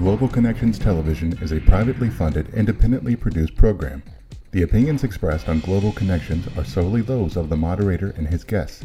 [0.00, 4.02] Global Connections Television is a privately funded, independently produced program.
[4.50, 8.82] The opinions expressed on Global Connections are solely those of the moderator and his guests.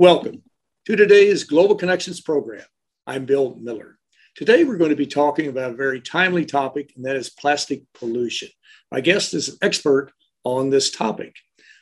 [0.00, 0.42] Welcome
[0.86, 2.64] to today's Global Connections program.
[3.06, 3.99] I'm Bill Miller.
[4.40, 7.82] Today we're going to be talking about a very timely topic, and that is plastic
[7.92, 8.48] pollution.
[8.90, 10.12] My guest is an expert
[10.44, 11.34] on this topic.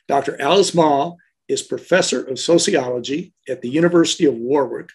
[0.09, 0.37] Dr.
[0.43, 1.13] Alice Mah
[1.47, 4.89] is professor of sociology at the University of Warwick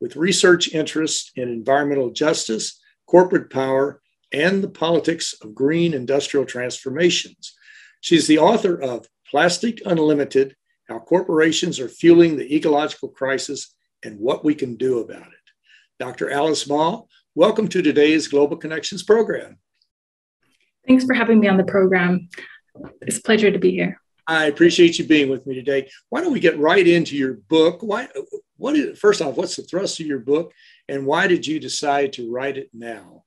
[0.00, 4.00] with research interests in environmental justice, corporate power,
[4.32, 7.52] and the politics of green industrial transformations.
[8.00, 10.54] She's the author of Plastic Unlimited
[10.86, 13.74] How Corporations Are Fueling the Ecological Crisis
[14.04, 15.37] and What We Can Do About It.
[15.98, 16.30] Dr.
[16.30, 17.00] Alice Mah,
[17.34, 19.58] welcome to today's Global Connections program.
[20.86, 22.28] Thanks for having me on the program.
[23.00, 24.00] It's a pleasure to be here.
[24.24, 25.90] I appreciate you being with me today.
[26.08, 27.82] Why don't we get right into your book?
[27.82, 28.06] Why,
[28.58, 30.52] what is, first off, what's the thrust of your book,
[30.88, 33.24] and why did you decide to write it now?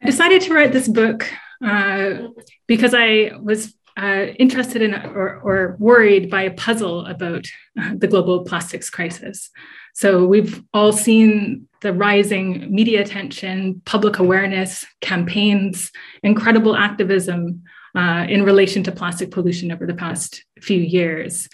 [0.00, 1.28] I decided to write this book
[1.64, 2.28] uh,
[2.68, 7.46] because I was uh, interested in or, or, worried by a puzzle about
[7.80, 9.50] uh, the global plastics crisis.
[9.98, 15.90] So we've all seen the rising media attention, public awareness, campaigns,
[16.22, 17.64] incredible activism
[17.96, 21.48] uh, in relation to plastic pollution over the past few years.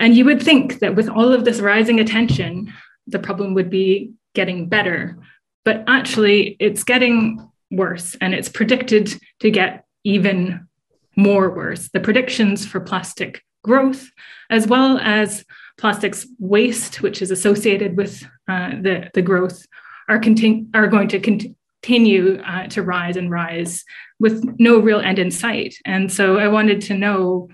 [0.00, 2.72] And you would think that with all of this rising attention,
[3.06, 5.16] the problem would be getting better.
[5.64, 10.66] But actually, it's getting worse, and it's predicted to get even
[11.14, 11.88] more worse.
[11.90, 14.10] The predictions for plastic growth,
[14.50, 15.44] as well as
[15.78, 19.66] plastics waste, which is associated with uh, the, the growth,
[20.08, 23.84] are, continu- are going to continue uh, to rise and rise
[24.18, 25.74] with no real end in sight.
[25.84, 27.48] And so I wanted to know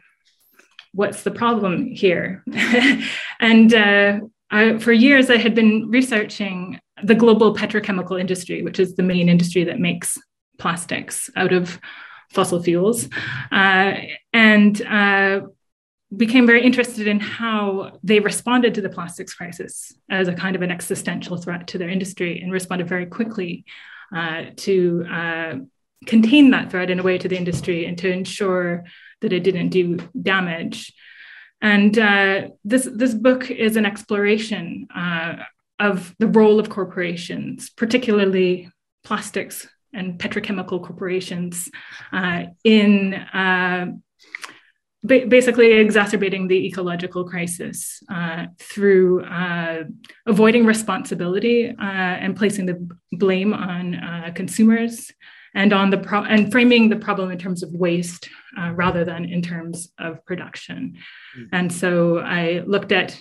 [0.93, 2.45] what's the problem here.
[3.41, 4.21] and uh,
[4.51, 9.29] I, for years, I had been researching the global petrochemical industry, which is the main
[9.29, 10.19] industry that makes
[10.59, 11.81] plastics out of
[12.31, 13.09] fossil fuels.
[13.51, 13.95] Uh,
[14.33, 15.41] and uh,
[16.17, 20.63] became very interested in how they responded to the plastics crisis as a kind of
[20.63, 23.65] an existential threat to their industry and responded very quickly
[24.15, 25.55] uh, to uh,
[26.07, 28.85] contain that threat in a way to the industry and to ensure
[29.21, 30.93] that it didn't do damage.
[31.63, 35.37] And uh, this, this book is an exploration uh,
[35.79, 38.71] of the role of corporations, particularly
[39.05, 41.71] plastics and petrochemical corporations,
[42.13, 43.15] uh, in
[45.05, 49.85] uh, basically exacerbating the ecological crisis uh, through uh,
[50.27, 55.11] avoiding responsibility uh, and placing the blame on uh, consumers
[55.55, 59.25] and on the pro- and framing the problem in terms of waste uh, rather than
[59.25, 60.97] in terms of production.
[61.37, 61.55] Mm-hmm.
[61.55, 63.21] And so I looked at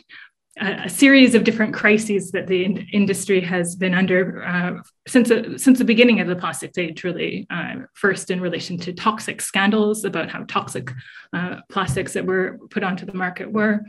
[0.62, 5.58] a, series of different crises that the in- industry has been under uh, since uh,
[5.58, 7.04] since the beginning of the plastics age.
[7.04, 10.92] Really, uh, first in relation to toxic scandals about how toxic
[11.34, 13.82] uh, plastics that were put onto the market were.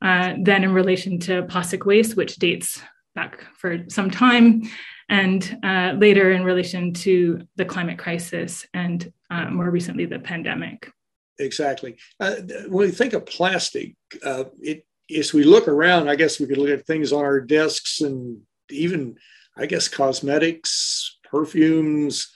[0.00, 2.80] Uh, then, in relation to plastic waste, which dates
[3.14, 4.62] back for some time,
[5.08, 9.12] and uh, later in relation to the climate crisis, and
[9.50, 10.90] more recently the pandemic
[11.38, 11.96] exactly.
[12.20, 12.36] Uh,
[12.68, 13.94] when we think of plastic,
[14.24, 17.40] uh, it as we look around, I guess we could look at things on our
[17.40, 18.40] desks and
[18.70, 19.16] even,
[19.56, 22.32] I guess, cosmetics, perfumes,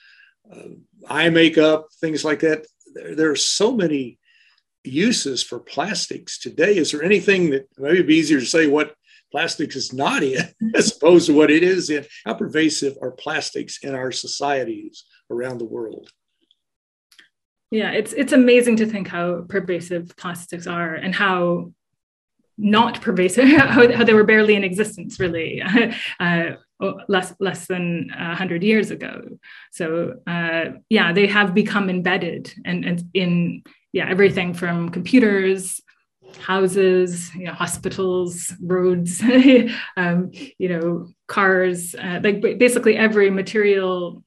[0.53, 0.69] uh,
[1.09, 2.67] eye makeup, things like that.
[2.95, 4.19] There, there, are so many
[4.85, 6.77] uses for plastics today.
[6.77, 8.95] Is there anything that maybe it'd be easier to say what
[9.31, 10.43] plastics is not in
[10.75, 12.07] as opposed to what it is in?
[12.25, 16.11] How pervasive are plastics in our societies around the world?
[17.71, 21.73] Yeah, it's it's amazing to think how pervasive plastics are and how
[22.61, 25.63] not pervasive, how, how, they were barely in existence, really,
[26.21, 26.51] uh,
[27.09, 29.23] less less than hundred years ago.
[29.73, 33.63] So uh, yeah, they have become embedded and, and in
[33.93, 35.81] yeah everything from computers,
[36.39, 39.23] houses, you know, hospitals, roads,
[39.97, 44.23] um, you know, cars, uh, like basically every material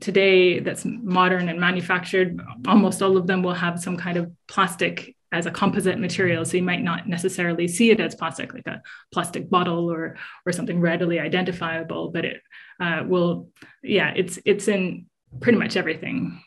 [0.00, 5.14] today that's modern and manufactured almost all of them will have some kind of plastic
[5.32, 8.82] as a composite material so you might not necessarily see it as plastic like a
[9.12, 12.40] plastic bottle or or something readily identifiable but it
[12.80, 13.48] uh, will
[13.82, 15.06] yeah it's it's in
[15.40, 16.40] pretty much everything.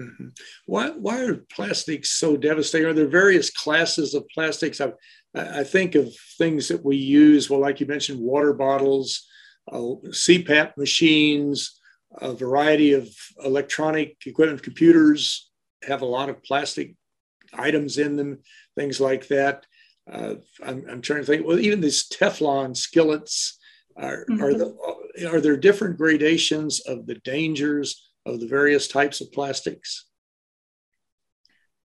[0.00, 0.28] Mm-hmm.
[0.64, 2.88] why why are plastics so devastating?
[2.88, 4.80] Are there various classes of plastics?
[4.80, 4.94] I've
[5.34, 9.26] I think of things that we use, well, like you mentioned, water bottles,
[9.70, 11.78] uh, CPAP machines,
[12.20, 13.08] a variety of
[13.44, 15.50] electronic equipment, computers
[15.84, 16.94] have a lot of plastic
[17.52, 18.38] items in them,
[18.76, 19.66] things like that.
[20.10, 20.34] Uh,
[20.64, 21.46] I'm, I'm, trying to think.
[21.46, 23.58] Well, even these Teflon skillets
[23.96, 24.42] are mm-hmm.
[24.42, 30.06] are, the, are there different gradations of the dangers of the various types of plastics?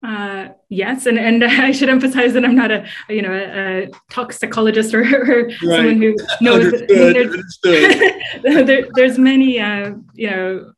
[0.05, 3.89] Uh, yes, and and I should emphasize that I'm not a you know a, a
[4.11, 5.59] toxicologist or, or right.
[5.61, 6.71] someone who knows.
[6.71, 6.87] That,
[7.63, 10.71] there's, there, there's many uh, you know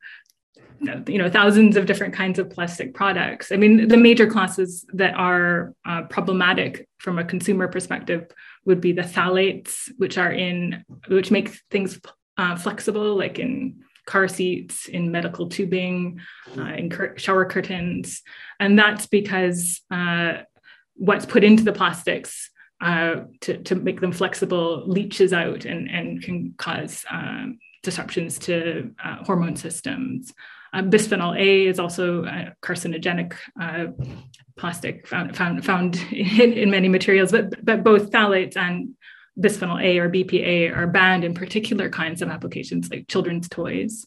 [0.80, 3.52] you know thousands of different kinds of plastic products.
[3.52, 8.30] I mean, the major classes that are uh, problematic from a consumer perspective
[8.66, 12.00] would be the phthalates, which are in which make things
[12.38, 16.20] uh, flexible, like in car seats, in medical tubing,
[16.58, 18.22] uh, in cur- shower curtains.
[18.60, 20.44] And that's because uh,
[20.96, 22.50] what's put into the plastics
[22.82, 28.92] uh, to, to make them flexible leaches out and, and can cause um, disruptions to
[29.04, 30.34] uh, hormone systems.
[30.74, 33.88] Uh, bisphenol A is also a carcinogenic uh,
[34.58, 38.96] plastic found, found, found in, in, many materials, but, but both phthalates and
[39.40, 44.06] bisphenol A or BPA are banned in particular kinds of applications like children's toys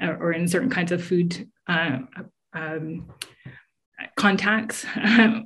[0.00, 1.98] or, or in certain kinds of food uh,
[2.54, 3.06] um,
[4.16, 4.84] contacts.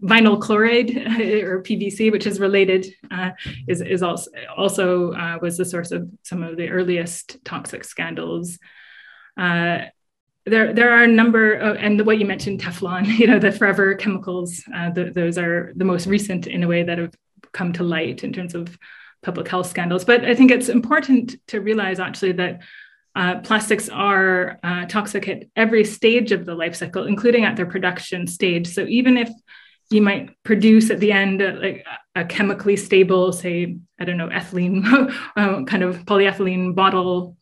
[0.03, 0.97] Vinyl chloride
[1.45, 3.31] or PVC, which is related, uh,
[3.67, 8.59] is, is also, also uh, was the source of some of the earliest toxic scandals.
[9.37, 9.81] Uh,
[10.49, 13.95] there, there are a number, of, and what you mentioned, Teflon, you know, the forever
[13.95, 17.15] chemicals, uh, the, those are the most recent in a way that have
[17.53, 18.79] come to light in terms of
[19.23, 20.05] public health scandals.
[20.05, 22.61] But I think it's important to realize actually that
[23.15, 27.67] uh, plastics are uh, toxic at every stage of the life cycle, including at their
[27.67, 28.69] production stage.
[28.69, 29.29] So even if
[29.91, 31.85] you might produce at the end uh, like
[32.15, 34.85] a chemically stable, say, I don't know, ethylene
[35.37, 37.38] uh, kind of polyethylene bottle,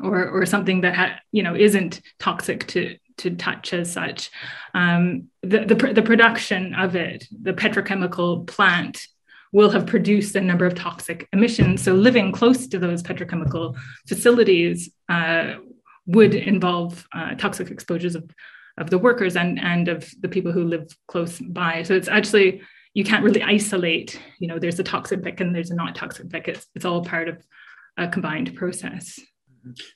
[0.00, 4.30] or or something that ha- you know isn't toxic to to touch as such.
[4.74, 9.06] Um, the, the, the production of it, the petrochemical plant
[9.52, 11.82] will have produced a number of toxic emissions.
[11.82, 13.76] So living close to those petrochemical
[14.08, 15.56] facilities uh,
[16.06, 18.28] would involve uh, toxic exposures of,
[18.78, 21.82] of the workers and, and of the people who live close by.
[21.82, 22.62] So it's actually,
[22.94, 26.30] you can't really isolate, you know, there's a toxic pick and there's a not toxic
[26.30, 26.48] pick.
[26.48, 27.44] It's, it's all part of
[27.98, 29.20] a combined process.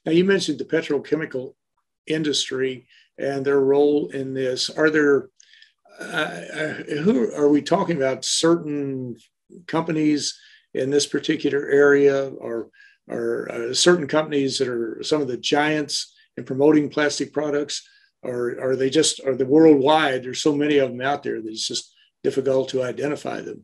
[0.05, 1.55] Now you mentioned the petrochemical
[2.07, 2.87] industry
[3.19, 4.71] and their role in this.
[4.71, 5.29] Are there
[5.99, 8.25] uh, uh who are we talking about?
[8.25, 9.17] Certain
[9.67, 10.39] companies
[10.75, 12.69] in this particular area or
[13.09, 17.89] or uh, certain companies that are some of the giants in promoting plastic products
[18.23, 21.49] or are they just are the worldwide there's so many of them out there that
[21.49, 23.63] it's just difficult to identify them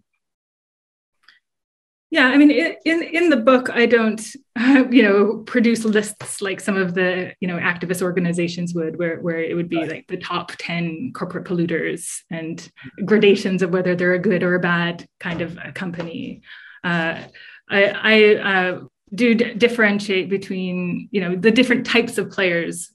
[2.13, 2.51] yeah i mean
[2.85, 4.37] in in the book i don't
[4.91, 9.41] you know produce lists like some of the you know activist organizations would where where
[9.41, 9.91] it would be right.
[9.91, 12.71] like the top 10 corporate polluters and
[13.07, 16.43] gradations of whether they're a good or a bad kind of a company.
[16.85, 17.19] Uh,
[17.71, 18.81] i i uh,
[19.15, 22.93] do d- differentiate between you know the different types of players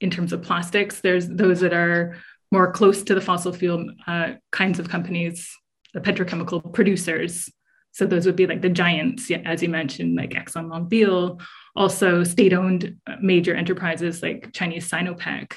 [0.00, 1.00] in terms of plastics.
[1.00, 2.16] There's those that are
[2.52, 5.50] more close to the fossil fuel uh, kinds of companies
[5.94, 7.50] the petrochemical producers
[7.96, 11.40] so those would be like the giants, as you mentioned, like ExxonMobil,
[11.74, 15.54] also state-owned major enterprises like Chinese Sinopec.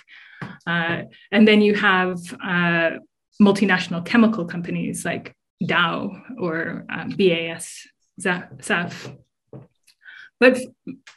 [0.66, 1.02] Uh,
[1.34, 2.92] and then you have uh,
[3.42, 5.36] multinational chemical companies like
[5.66, 7.86] Dow or um, BAS,
[8.22, 9.18] SAF.
[10.40, 10.60] But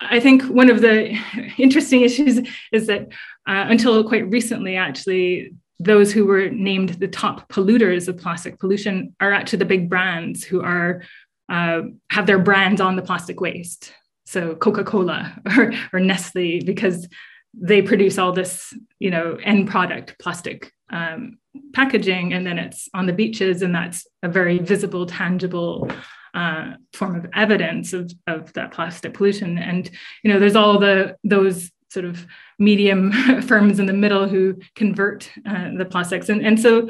[0.00, 1.16] I think one of the
[1.56, 2.40] interesting issues
[2.73, 3.02] is that
[3.49, 9.14] uh, until quite recently, actually, those who were named the top polluters of plastic pollution
[9.20, 11.02] are actually the big brands who are
[11.48, 13.92] uh, have their brands on the plastic waste.
[14.24, 17.08] So Coca-Cola or, or Nestle, because
[17.52, 21.38] they produce all this, you know, end product plastic um,
[21.74, 25.90] packaging, and then it's on the beaches, and that's a very visible, tangible
[26.34, 29.58] uh, form of evidence of, of that plastic pollution.
[29.58, 29.90] And
[30.22, 32.26] you know, there's all the those sort of
[32.58, 36.28] medium firms in the middle who convert uh, the plastics.
[36.28, 36.88] And, and so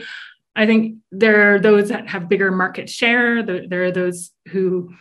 [0.54, 3.42] I think there are those that have bigger market share.
[3.42, 4.94] There, are those who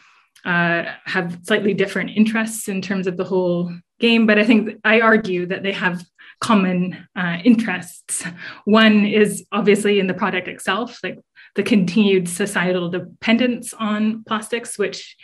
[0.46, 4.26] uh, have slightly different interests in terms of the whole game.
[4.26, 6.04] But I think I argue that they have
[6.40, 8.24] common uh, interests.
[8.66, 11.20] One is obviously in the product itself, like
[11.56, 15.16] the continued societal dependence on plastics, which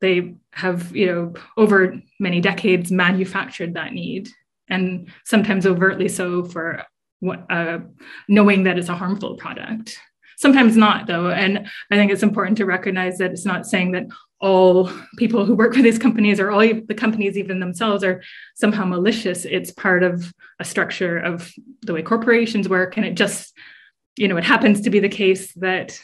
[0.00, 4.28] they have, you know, over many decades manufactured that need,
[4.68, 6.82] and sometimes overtly so for
[7.20, 7.78] what, uh,
[8.28, 9.98] knowing that it's a harmful product.
[10.36, 14.06] sometimes not though and i think it's important to recognize that it's not saying that
[14.40, 18.22] all people who work for these companies or all the companies even themselves are
[18.54, 21.50] somehow malicious it's part of a structure of
[21.82, 23.54] the way corporations work and it just
[24.16, 25.98] you know it happens to be the case that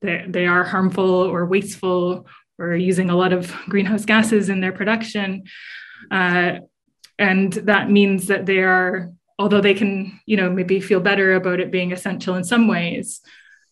[0.00, 2.26] they are harmful or wasteful
[2.58, 5.44] or using a lot of greenhouse gases in their production.
[6.10, 6.58] Uh,
[7.18, 11.60] and that means that they are although they can you know maybe feel better about
[11.60, 13.20] it being essential in some ways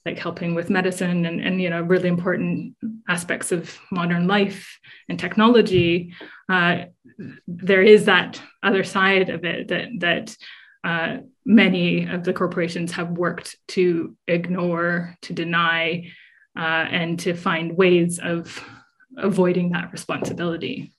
[0.07, 2.75] like helping with medicine and, and you know really important
[3.09, 6.15] aspects of modern life and technology
[6.49, 6.85] uh,
[7.47, 10.37] there is that other side of it that that
[10.83, 16.11] uh, many of the corporations have worked to ignore to deny
[16.57, 18.63] uh, and to find ways of
[19.17, 20.93] avoiding that responsibility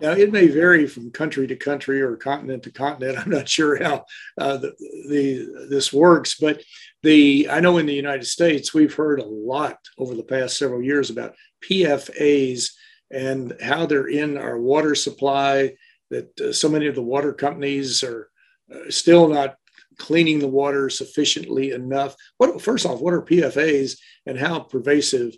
[0.00, 3.18] now, it may vary from country to country or continent to continent.
[3.24, 4.04] I'm not sure how
[4.38, 4.74] uh, the,
[5.08, 6.62] the, this works, but
[7.02, 10.82] the I know in the United States we've heard a lot over the past several
[10.82, 11.34] years about
[11.68, 12.70] PFAS
[13.10, 15.74] and how they're in our water supply.
[16.10, 18.30] That uh, so many of the water companies are
[18.72, 19.56] uh, still not
[20.00, 22.16] cleaning the water sufficiently enough.
[22.38, 25.36] What first off, what are PFAS and how pervasive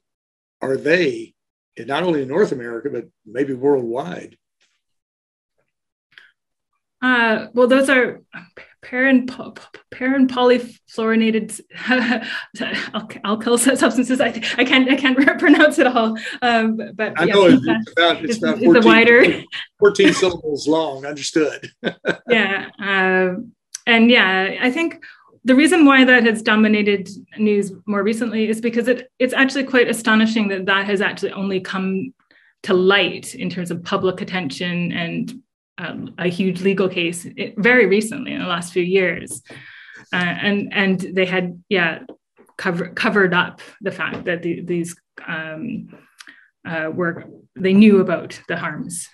[0.62, 1.34] are they
[1.78, 4.38] not only in North America, but maybe worldwide?
[7.02, 8.22] Uh, well, those are
[8.80, 9.26] paran,
[9.90, 11.60] paran polyfluorinated
[12.56, 14.20] alkyl substances.
[14.20, 16.16] I, I can't I can't pronounce it all.
[16.42, 19.42] Um, but I know it's, it's, about it's about 14, the wider
[19.80, 21.04] 14 syllables long.
[21.04, 21.72] Understood.
[22.28, 23.40] yeah, uh,
[23.92, 25.04] and yeah, I think
[25.44, 29.88] the reason why that has dominated news more recently is because it, it's actually quite
[29.88, 32.14] astonishing that that has actually only come
[32.62, 35.42] to light in terms of public attention and
[35.76, 39.42] um, a huge legal case it, very recently in the last few years.
[40.10, 42.00] Uh, and and they had yeah
[42.56, 44.96] cover, covered up the fact that the, these
[45.26, 45.88] um,
[46.66, 47.24] uh, were
[47.56, 49.06] they knew about the harms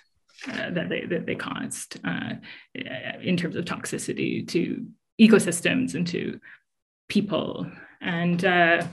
[0.47, 2.33] uh, that they that they caused uh,
[3.21, 4.85] in terms of toxicity to
[5.19, 6.39] ecosystems and to
[7.09, 7.69] people.
[8.01, 8.85] And uh,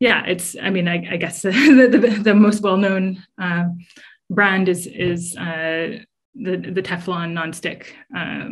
[0.00, 3.64] yeah, it's, I mean, I, I guess the, the, the, most well-known uh,
[4.30, 5.98] brand is, is uh,
[6.34, 7.86] the, the Teflon nonstick
[8.16, 8.50] uh,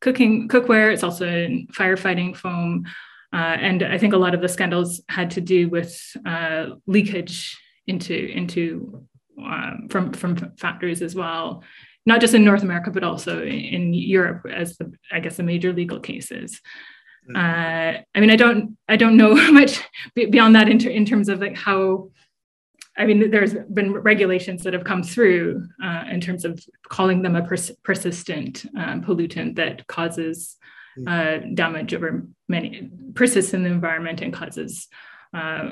[0.00, 0.92] cooking cookware.
[0.92, 2.84] It's also in firefighting foam.
[3.32, 7.58] Uh, and I think a lot of the scandals had to do with uh, leakage
[7.86, 9.06] into, into
[9.38, 11.62] um, from, from factories as well
[12.06, 15.72] not just in North America, but also in Europe as the, I guess, the major
[15.72, 16.60] legal cases.
[17.28, 17.36] Mm-hmm.
[17.36, 19.82] Uh, I mean, I don't, I don't know much
[20.14, 22.10] beyond that in, ter- in terms of like how,
[22.96, 27.36] I mean, there's been regulations that have come through uh, in terms of calling them
[27.36, 30.56] a pers- persistent um, pollutant that causes
[30.98, 31.08] mm.
[31.08, 34.88] uh, damage over many, persists in the environment and causes
[35.32, 35.70] uh,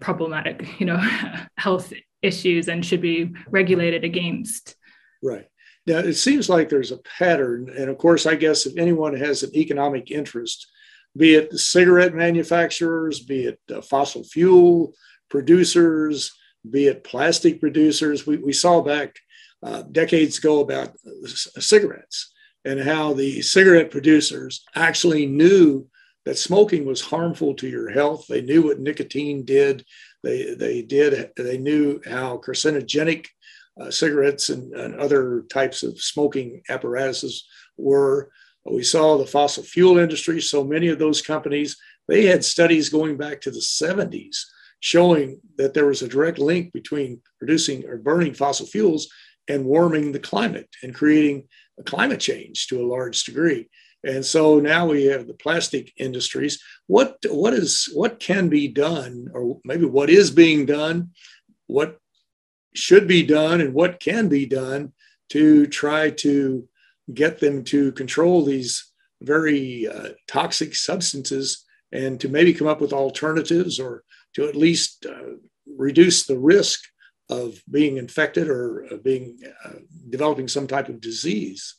[0.00, 0.98] problematic, you know,
[1.56, 1.92] health
[2.22, 4.76] issues and should be regulated against.
[5.22, 5.46] Right.
[5.86, 7.72] Now, it seems like there's a pattern.
[7.76, 10.70] And of course, I guess if anyone has an economic interest,
[11.16, 14.92] be it cigarette manufacturers, be it uh, fossil fuel
[15.28, 16.32] producers,
[16.68, 19.16] be it plastic producers, we, we saw back
[19.62, 22.32] uh, decades ago about uh, cigarettes
[22.64, 25.88] and how the cigarette producers actually knew
[26.26, 28.26] that smoking was harmful to your health.
[28.28, 29.84] They knew what nicotine did.
[30.22, 33.26] They, they did, they knew how carcinogenic
[33.80, 37.46] uh, cigarettes and, and, other types of smoking apparatuses
[37.78, 38.30] were.
[38.66, 41.78] We saw the fossil fuel industry, so many of those companies,
[42.10, 44.36] they had studies going back to the 70s
[44.80, 49.08] showing that there was a direct link between producing or burning fossil fuels
[49.48, 51.46] and warming the climate and creating
[51.78, 53.68] a climate change to a large degree.
[54.02, 56.62] And so now we have the plastic industries.
[56.86, 61.10] What what is what can be done, or maybe what is being done?
[61.66, 61.98] What
[62.74, 64.92] should be done and what can be done
[65.30, 66.68] to try to
[67.12, 68.90] get them to control these
[69.22, 74.04] very uh, toxic substances and to maybe come up with alternatives or
[74.34, 75.34] to at least uh,
[75.76, 76.80] reduce the risk
[77.28, 79.74] of being infected or being uh,
[80.08, 81.76] developing some type of disease.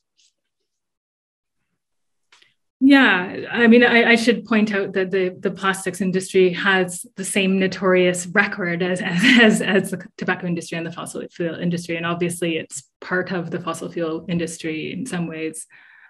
[2.84, 7.24] Yeah, I mean, I, I, should point out that the, the plastics industry has the
[7.24, 11.96] same notorious record as, as, as the tobacco industry and the fossil fuel industry.
[11.96, 15.68] And obviously, it's part of the fossil fuel industry in some ways.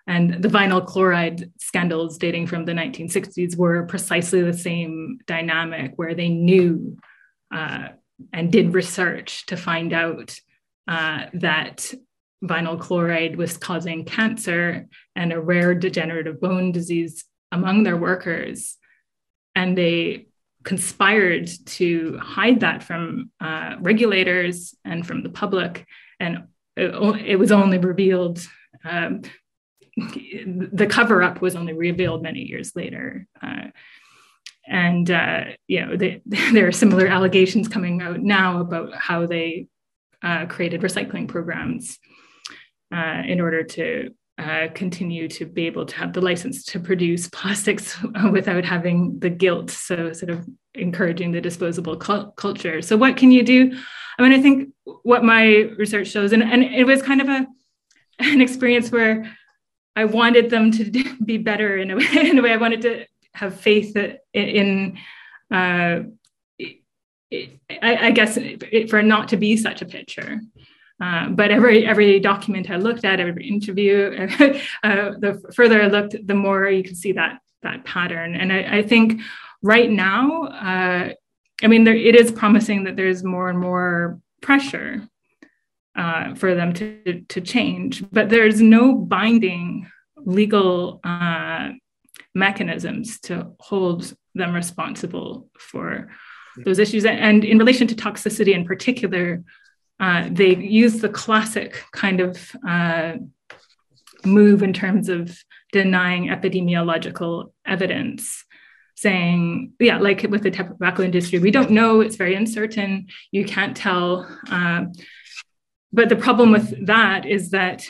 [0.08, 6.16] And the vinyl chloride scandals dating from the 1960s were precisely the same dynamic where
[6.16, 6.98] they knew
[7.54, 7.90] uh,
[8.32, 10.40] and did research to find out
[10.88, 11.94] uh, that
[12.44, 18.78] vinyl chloride was causing cancer and a rare degenerative bone disease among their workers.
[19.56, 20.28] And they
[20.64, 25.86] conspired to hide that from uh, regulators and from the public.
[26.20, 26.94] And it,
[27.26, 28.46] it was only revealed,
[28.84, 29.22] um,
[29.98, 33.28] the cover up was only revealed many years later.
[33.42, 33.68] Uh,
[34.68, 39.68] and, uh, you know, they, there are similar allegations coming out now about how they
[40.24, 42.00] uh, created recycling programs
[42.92, 47.30] uh, in order to uh, continue to be able to have the license to produce
[47.34, 47.98] plastics
[48.32, 49.70] without having the guilt.
[49.70, 52.82] So, sort of encouraging the disposable cu- culture.
[52.82, 53.78] So, what can you do?
[54.18, 54.70] I mean, I think
[55.04, 55.46] what my
[55.78, 57.48] research shows, and, and it was kind of a
[58.20, 59.36] an experience where
[59.96, 62.08] I wanted them to be better in a way.
[62.14, 63.96] In a way, I wanted to have faith
[64.34, 64.98] in.
[65.50, 66.02] Uh,
[67.82, 68.38] I, I guess
[68.90, 70.42] for not to be such a picture.
[71.02, 74.28] Uh, but every every document I looked at, every interview,
[74.84, 78.36] uh, the further I looked, the more you could see that that pattern.
[78.36, 79.22] And I, I think
[79.64, 81.14] right now, uh,
[81.64, 85.08] I mean, there, it is promising that there's more and more pressure
[85.96, 91.70] uh, for them to to change, but there's no binding legal uh,
[92.36, 96.12] mechanisms to hold them responsible for
[96.58, 97.06] those issues.
[97.06, 99.44] And in relation to toxicity in particular,
[100.02, 103.14] uh, they use the classic kind of uh,
[104.26, 105.38] move in terms of
[105.72, 108.44] denying epidemiological evidence
[108.96, 113.78] saying yeah like with the tobacco industry we don't know it's very uncertain you can't
[113.78, 114.84] tell uh,
[115.94, 117.86] but the problem with that is that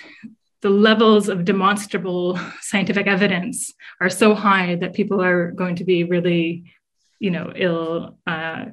[0.61, 6.03] the levels of demonstrable scientific evidence are so high that people are going to be
[6.03, 6.71] really
[7.19, 8.65] you know ill uh,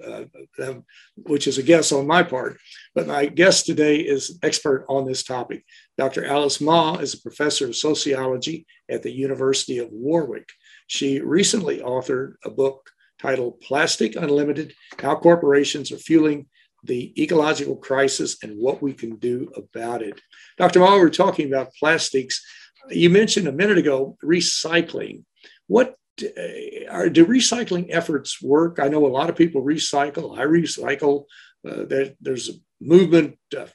[0.61, 0.75] uh,
[1.17, 2.59] which is a guess on my part.
[2.95, 5.65] But my guest today is an expert on this topic.
[5.97, 6.25] Dr.
[6.25, 10.49] Alice Mah is a professor of sociology at the University of Warwick.
[10.87, 12.89] She recently authored a book
[13.21, 16.47] titled Plastic Unlimited How Corporations Are Fueling
[16.85, 20.21] the Ecological Crisis and What We Can Do About It.
[20.59, 20.81] Dr.
[20.81, 22.45] Mah, we're talking about plastics
[22.91, 25.25] you mentioned a minute ago recycling.
[25.67, 28.79] What uh, are, do recycling efforts work?
[28.81, 30.39] I know a lot of people recycle.
[30.39, 31.25] I recycle.
[31.69, 33.67] Uh, there, there's a movement, uh,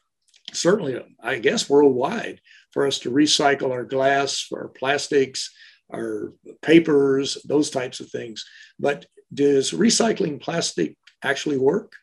[0.53, 2.39] certainly, I guess, worldwide,
[2.71, 5.53] for us to recycle our glass, our plastics,
[5.93, 8.45] our papers, those types of things.
[8.79, 11.93] But does recycling plastic actually work?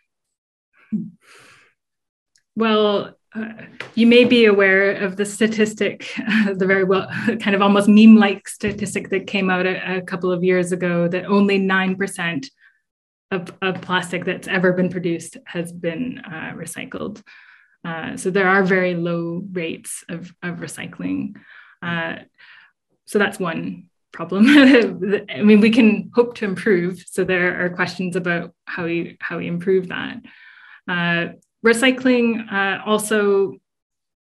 [2.57, 3.53] Well, uh,
[3.95, 7.09] you may be aware of the statistic, uh, the very well,
[7.41, 11.07] kind of almost meme like statistic that came out a, a, couple of years ago
[11.07, 12.47] that only 9%
[13.31, 17.23] of, of plastic that's ever been produced has been uh, recycled.
[17.85, 21.37] Uh, so there are very low rates of, of recycling.
[21.83, 22.17] Uh,
[23.07, 24.47] so that's one problem.
[24.49, 27.05] I mean, we can hope to improve.
[27.09, 30.21] So there are questions about how we, how we improve that.
[31.65, 33.57] Recycling uh, also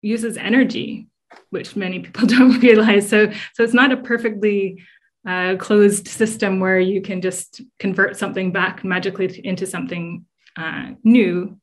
[0.03, 1.09] uses energy,
[1.51, 3.09] which many people don't realize.
[3.09, 4.83] So, so it's not a perfectly
[5.27, 10.25] uh, closed system where you can just convert something back magically into something
[10.57, 11.59] uh, new.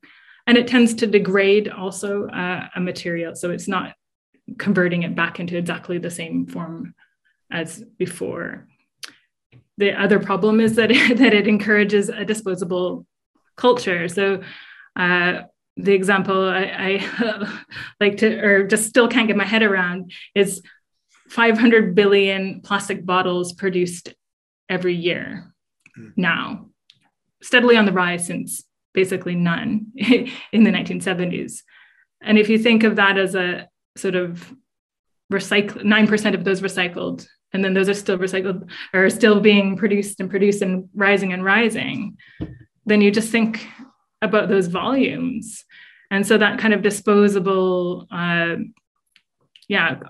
[0.46, 3.34] And it tends to degrade also uh, a material.
[3.34, 3.94] So it's not
[4.58, 6.94] converting it back into exactly the same form
[7.50, 8.68] as before.
[9.78, 13.06] The other problem is that it, that it encourages a disposable
[13.56, 14.08] culture.
[14.08, 14.42] So
[14.96, 15.42] uh,
[15.76, 17.64] the example I, I
[18.00, 20.62] like to, or just still can't get my head around, is
[21.28, 24.14] 500 billion plastic bottles produced
[24.68, 25.52] every year
[25.98, 26.12] mm.
[26.16, 26.66] now,
[27.42, 31.62] steadily on the rise since basically none in the 1970s.
[32.22, 34.52] And if you think of that as a sort of
[35.32, 40.20] recycle, 9% of those recycled, and then those are still recycled or still being produced
[40.20, 42.16] and produced and rising and rising,
[42.86, 43.66] then you just think
[44.24, 45.64] about those volumes.
[46.10, 48.56] And so that kind of disposable, uh,
[49.68, 50.00] yeah,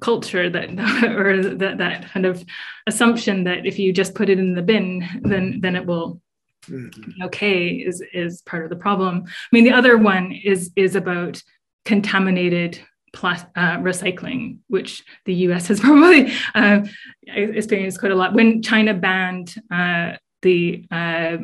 [0.00, 0.70] culture that
[1.04, 2.44] or that, that kind of
[2.86, 6.20] assumption that if you just put it in the bin, then then it will
[6.66, 7.10] mm-hmm.
[7.10, 9.24] be okay is is part of the problem.
[9.26, 11.42] I mean, the other one is is about
[11.84, 12.80] contaminated
[13.14, 16.80] uh, recycling, which the US has probably uh,
[17.26, 18.34] experienced quite a lot.
[18.34, 21.38] When China banned uh, the uh,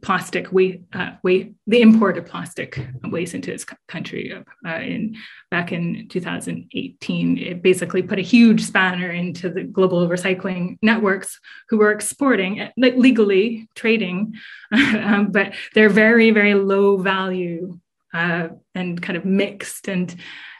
[0.00, 4.32] plastic waste, uh, waste, the import of plastic waste into this country
[4.66, 5.16] uh, in
[5.50, 7.38] back in 2018.
[7.38, 12.70] It basically put a huge spanner into the global recycling networks who were exporting, uh,
[12.76, 14.34] like legally trading,
[14.72, 17.78] um, but they're very, very low value
[18.14, 20.14] uh, and kind of mixed and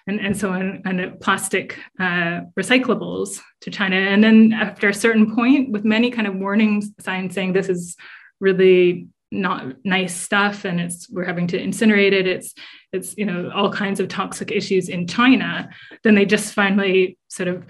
[0.09, 3.97] and, and so on, and plastic uh, recyclables to China.
[3.97, 7.95] And then after a certain point, with many kind of warning signs saying this is
[8.41, 12.27] really not nice stuff and it's we're having to incinerate it.
[12.27, 12.55] It's
[12.93, 15.69] it's you know all kinds of toxic issues in china.
[16.03, 17.65] Then they just finally sort of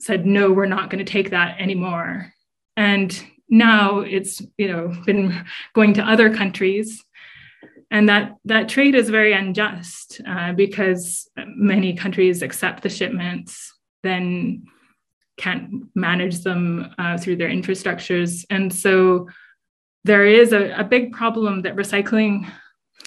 [0.00, 2.32] said no we're not going to take that anymore.
[2.76, 7.04] And now it's you know been going to other countries.
[7.90, 14.64] And that that trade is very unjust uh, because many countries accept the shipments then
[15.36, 18.44] can't manage them uh, through their infrastructures.
[18.50, 19.28] And so
[20.04, 22.50] there is a, a big problem that recycling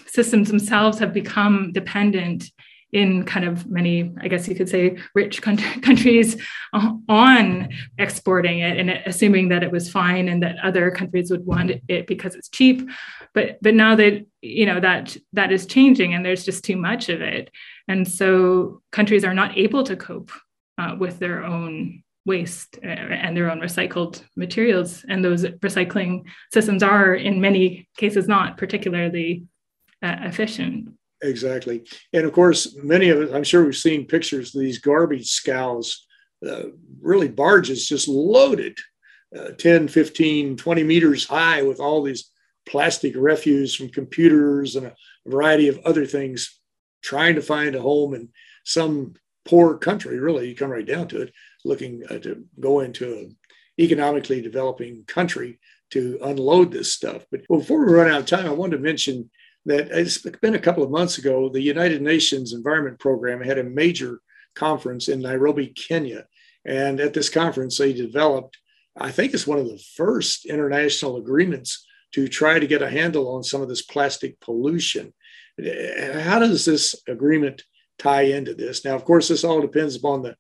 [0.08, 2.51] systems themselves have become dependent
[2.95, 5.41] in kind of many, I guess you could say, rich
[5.81, 6.41] countries
[6.73, 11.73] on exporting it and assuming that it was fine and that other countries would want
[11.89, 12.89] it because it's cheap.
[13.34, 17.10] But but now that you know that that is changing and there's just too much
[17.10, 17.51] of it,
[17.89, 20.31] and so countries are not able to cope
[20.77, 25.06] uh, with their own waste uh, and their own recycled materials.
[25.08, 29.44] And those recycling systems are, in many cases, not particularly
[30.02, 30.90] uh, efficient.
[31.22, 31.84] Exactly.
[32.14, 36.06] And of course, many of us, I'm sure we've seen pictures of these garbage scows,
[36.46, 36.64] uh,
[37.02, 38.78] really barges just loaded
[39.38, 42.30] uh, 10, 15, 20 meters high with all these
[42.68, 46.60] plastic refuse from computers and a variety of other things,
[47.04, 48.30] trying to find a home in
[48.64, 49.14] some
[49.46, 51.34] poor country, really, you come right down to it,
[51.65, 53.38] looking uh, to go into an
[53.80, 55.60] economically developing country
[55.91, 57.25] to unload this stuff.
[57.32, 59.30] But before we run out of time, I wanted to mention
[59.65, 63.63] that it's been a couple of months ago, the United Nations Environment Program had a
[63.63, 64.19] major
[64.56, 66.25] conference in Nairobi, Kenya.
[66.65, 68.58] And at this conference, they developed,
[68.97, 73.36] I think it's one of the first international agreements to try to get a handle
[73.36, 75.13] on some of this plastic pollution.
[75.58, 77.63] How does this agreement
[77.97, 78.86] tie into this?
[78.86, 80.36] Now, of course, this all depends upon the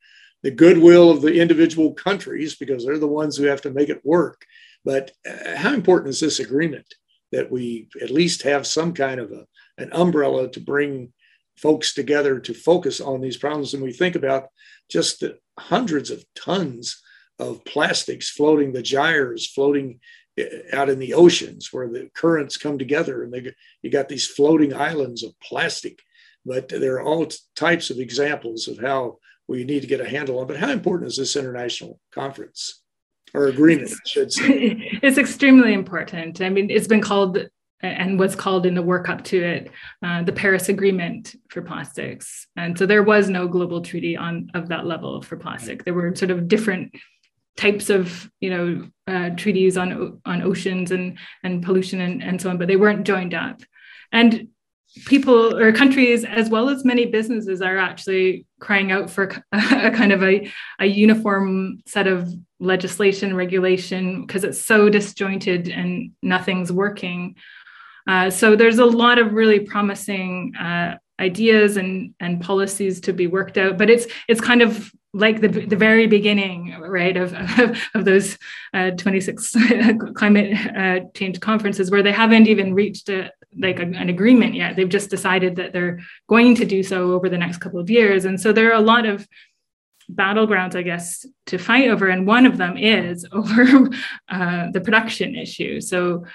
[0.45, 4.05] the goodwill of the individual countries because they're the ones who have to make it
[4.05, 4.45] work.
[4.83, 6.85] But uh, how important is this agreement
[7.31, 9.47] that we at least have some kind of a,
[9.79, 11.11] an umbrella to bring
[11.57, 13.73] folks together to focus on these problems?
[13.73, 14.49] And we think about
[14.87, 17.01] just the hundreds of tons
[17.39, 19.99] of plastics floating, the gyres floating
[20.39, 24.27] uh, out in the oceans where the currents come together and they, you got these
[24.27, 26.03] floating islands of plastic.
[26.45, 30.39] But there are all types of examples of how we need to get a handle
[30.39, 30.47] on.
[30.47, 32.81] But how important is this international conference
[33.33, 34.99] or agreement, I should say?
[35.03, 36.41] It's extremely important.
[36.41, 37.37] I mean, it's been called
[37.81, 42.47] and was called in the work up to it uh, the Paris Agreement for plastics.
[42.55, 45.83] And so there was no global treaty on of that level for plastic.
[45.83, 46.95] There were sort of different
[47.57, 52.49] types of you know uh, treaties on on oceans and and pollution and, and so
[52.49, 53.61] on, but they weren't joined up.
[54.11, 54.49] And
[55.05, 60.11] people or countries as well as many businesses are actually crying out for a, kind
[60.11, 67.35] of a, a uniform set of legislation regulation because it's so disjointed and nothing's working.
[68.07, 73.25] Uh, so there's a lot of really promising uh, ideas and and policies to be
[73.25, 77.81] worked out but it's it's kind of like the, the very beginning right of, of,
[77.93, 78.37] of those
[78.73, 79.55] uh, 26
[80.15, 84.75] climate uh, change conferences where they haven't even reached a, like a, an agreement yet.
[84.75, 88.25] They've just decided that they're going to do so over the next couple of years.
[88.25, 89.27] And so there are a lot of
[90.11, 93.89] battlegrounds, I guess, to fight over, and one of them is over
[94.29, 95.81] uh, the production issue.
[95.81, 96.25] So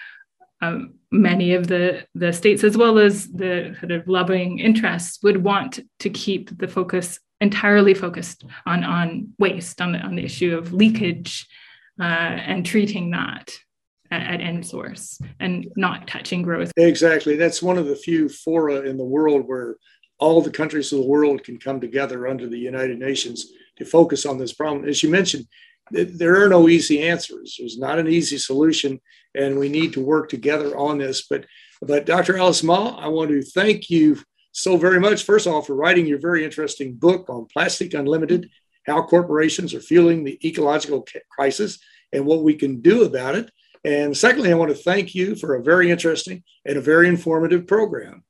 [0.61, 5.43] um, many of the the states, as well as the sort of lobbying interests, would
[5.43, 10.57] want to keep the focus entirely focused on on waste, on the on the issue
[10.57, 11.47] of leakage,
[11.99, 13.53] uh, and treating that
[14.11, 16.73] at, end source, and not touching growth.
[16.77, 19.77] Exactly, that's one of the few fora in the world where
[20.19, 24.27] all the countries of the world can come together under the United Nations to focus
[24.27, 24.89] on this problem.
[24.89, 25.47] As you mentioned,
[25.91, 27.57] there are no easy answers.
[27.59, 29.01] There's not an easy solution,
[29.35, 31.27] and we need to work together on this.
[31.29, 31.47] But,
[31.83, 32.37] but Dr.
[32.37, 34.19] Alice Mah, I want to thank you
[34.53, 38.51] so very much, first of all, for writing your very interesting book on Plastic Unlimited
[38.87, 41.79] How Corporations Are Fueling the Ecological Crisis
[42.13, 43.51] and What We Can Do About It.
[43.85, 47.67] And secondly, I want to thank you for a very interesting and a very informative
[47.67, 48.25] program.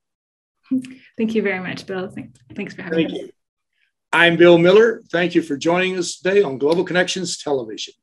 [1.19, 2.13] Thank you very much, Bill.
[2.55, 3.21] Thanks for having Thank me.
[3.21, 3.31] You.
[4.13, 5.03] I'm Bill Miller.
[5.11, 7.95] Thank you for joining us today on Global Connections Television.